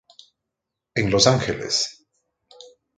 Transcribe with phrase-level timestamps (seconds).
[0.95, 2.07] En Los Ángeles.